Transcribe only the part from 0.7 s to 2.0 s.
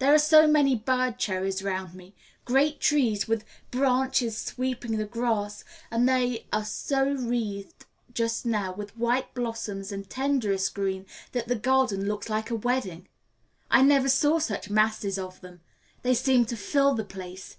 bird cherries round